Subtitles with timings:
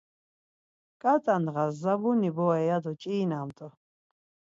[1.01, 3.67] Ǩat̆a ndğas zabuni bore ya do ç̌irinamt̆u.